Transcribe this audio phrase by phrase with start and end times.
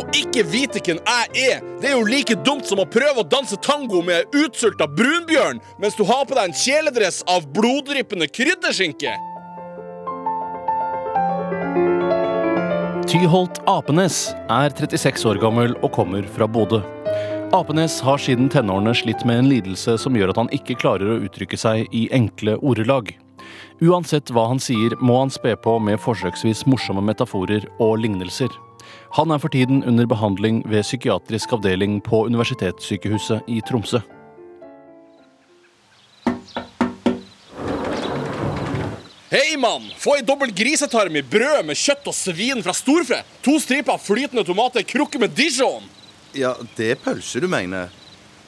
[0.00, 3.28] og ikke vite hvem jeg er, det er jo like dumt som å prøve å
[3.28, 9.12] danse tango med utsulta brunbjørn mens du har på deg en kjeledress av bloddryppende krydderskinke.
[13.10, 16.78] Tyholt Apenes er 36 år gammel og kommer fra Bodø.
[17.56, 21.18] Apenes har siden tenårene slitt med en lidelse som gjør at han ikke klarer å
[21.26, 23.10] uttrykke seg i enkle ordelag.
[23.82, 28.54] Uansett hva han sier, må han spe på med forsøksvis morsomme metaforer og lignelser.
[29.12, 33.98] Han er for tiden under behandling ved psykiatrisk avdeling på Universitetssykehuset i Tromsø.
[39.30, 39.88] Hei, mann!
[39.98, 43.18] Få ei dobbel grisetarm i brød med kjøtt og svin fra storfe.
[43.42, 45.86] To striper flytende tomater, krukke med dijon.
[46.34, 47.90] Ja, det er pølse du mener.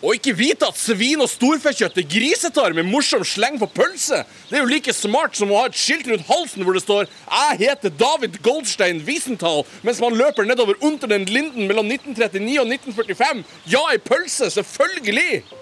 [0.03, 4.25] Og ikke vite at svin- og storfekjøtt er grisetarm med morsom sleng på pølse.
[4.49, 7.07] Det er jo like smart som å ha et skilt rundt halsen hvor det står
[7.07, 12.67] 'Jeg heter David Goldstein Wiesenthal', mens man løper nedover under den linden mellom 1939 og
[12.67, 13.45] 1945.
[13.67, 15.62] Ja, ei pølse, selvfølgelig!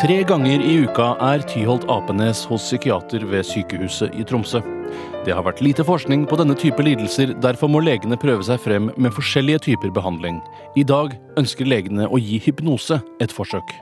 [0.00, 4.62] Tre ganger i uka er Tyholt Apenes hos psykiater ved sykehuset i Tromsø.
[5.26, 8.88] Det har vært lite forskning på denne type lidelser, derfor må legene prøve seg frem
[8.96, 10.38] med forskjellige typer behandling.
[10.72, 13.74] I dag ønsker legene å gi hypnose et forsøk.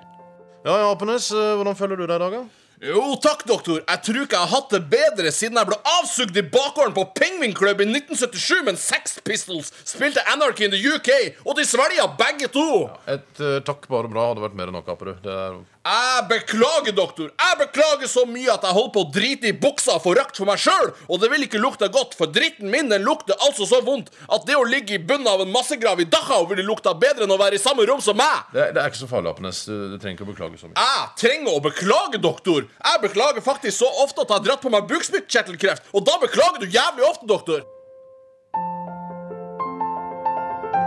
[0.67, 2.68] Ja, Apenes, eh, hvordan føler du deg i dag, da?
[2.79, 3.81] Jo, takk, doktor.
[3.83, 7.05] Jeg tror ikke jeg har hatt det bedre siden jeg ble avsugd i bakgården på
[7.17, 11.11] Penguin Club i 1977 mens Sex Pistols spilte Anarchy in the UK,
[11.43, 12.87] og de svelga begge to.
[13.11, 14.29] Et uh, takk, bare bra.
[14.31, 15.27] Hadde vært mer enn nok, Aperud.
[15.27, 17.33] Er Jeg beklager, doktor.
[17.35, 20.41] Jeg beklager så mye at jeg holder på å drite i buksa For rakt røkt
[20.43, 20.93] for meg sjøl.
[21.09, 24.47] Og det vil ikke lukte godt, for dritten min den lukter altså så vondt at
[24.47, 27.41] det å ligge i bunnen av en massegrav i Dachau ville lukta bedre enn å
[27.41, 28.47] være i samme rom som meg.
[28.55, 29.65] Det, det er ikke så farlig, Apenes.
[29.67, 30.79] Du, du trenger ikke å beklage så mye.
[30.79, 32.68] Jeg trenger å beklage, doktor.
[32.77, 35.91] Jeg beklager faktisk så ofte at jeg har dratt på meg bukspyttkjertelkreft.
[35.95, 37.67] Og da beklager du jævlig ofte, doktor.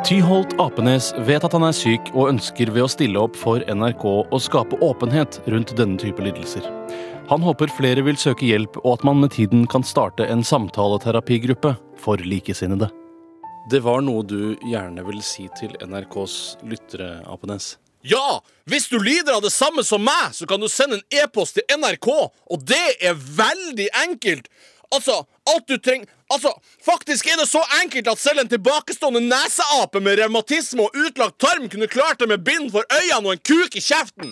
[0.07, 4.05] Tyholt Apenes vet at han er syk og ønsker ved å stille opp for NRK
[4.33, 6.65] å skape åpenhet rundt denne type lidelser.
[7.29, 11.75] Han håper flere vil søke hjelp, og at man med tiden kan starte en samtaleterapigruppe
[12.01, 12.89] for likesinnede.
[13.69, 17.75] Det var noe du gjerne ville si til NRKs lyttere, Apenes?
[18.03, 21.57] Ja, hvis du lider av det samme som meg, så kan du sende en e-post
[21.57, 24.49] til NRK, og det er veldig enkelt.
[24.91, 26.51] Altså, alt du trenger Altså,
[26.85, 31.65] faktisk er det så enkelt at selv en tilbakestående neseape med revmatisme og utlagt tarm
[31.69, 34.29] kunne klart det med bind for øynene og en kuk i kjeften.